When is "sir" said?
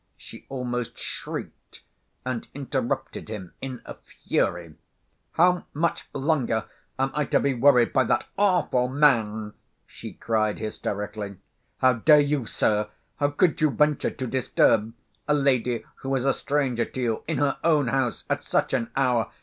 12.47-12.89